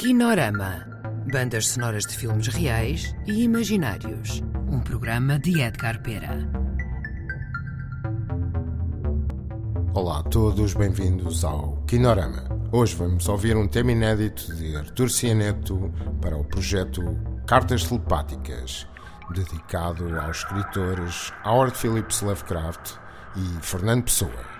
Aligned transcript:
Kinorama. 0.00 0.86
Bandas 1.30 1.68
sonoras 1.68 2.06
de 2.06 2.16
filmes 2.16 2.46
reais 2.46 3.14
e 3.26 3.42
imaginários. 3.42 4.42
Um 4.66 4.80
programa 4.80 5.38
de 5.38 5.60
Edgar 5.60 6.00
Pera. 6.00 6.38
Olá 9.92 10.20
a 10.20 10.22
todos, 10.22 10.72
bem-vindos 10.72 11.44
ao 11.44 11.84
Kinorama. 11.86 12.48
Hoje 12.72 12.96
vamos 12.96 13.28
ouvir 13.28 13.54
um 13.58 13.68
tema 13.68 13.92
inédito 13.92 14.56
de 14.56 14.74
Artur 14.74 15.10
Cianeto 15.10 15.92
para 16.22 16.38
o 16.38 16.44
projeto 16.44 17.02
Cartas 17.46 17.84
Telepáticas, 17.84 18.88
dedicado 19.34 20.18
aos 20.18 20.38
escritores 20.38 21.30
Howard 21.44 21.76
Phillips 21.76 22.22
Lovecraft 22.22 22.94
e 23.36 23.62
Fernando 23.62 24.04
Pessoa. 24.04 24.59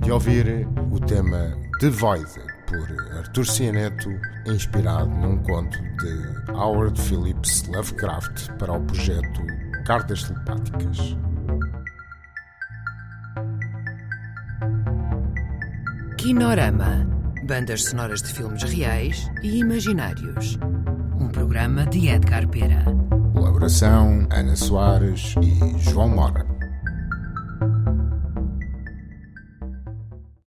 de 0.00 0.12
ouvir 0.12 0.68
o 0.92 1.00
tema 1.00 1.56
The 1.80 1.88
Void, 1.90 2.28
por 2.66 3.16
Arthur 3.16 3.46
Cianeto, 3.46 4.10
inspirado 4.46 5.08
num 5.08 5.38
conto 5.38 5.78
de 5.96 6.52
Howard 6.52 7.00
Phillips 7.00 7.64
Lovecraft 7.68 8.52
para 8.58 8.72
o 8.72 8.80
projeto 8.82 9.40
Cartas 9.84 10.24
Telepáticas. 10.24 11.16
Kinorama 16.18 17.16
Bandas 17.46 17.84
sonoras 17.84 18.22
de 18.22 18.32
filmes 18.32 18.62
reais 18.62 19.30
e 19.42 19.58
imaginários. 19.58 20.58
Um 21.18 21.28
programa 21.28 21.86
de 21.86 22.08
Edgar 22.08 22.48
Pera. 22.48 22.84
Colaboração 23.32 24.26
Ana 24.30 24.56
Soares 24.56 25.34
e 25.40 25.78
João 25.78 26.08
Mora. 26.08 26.55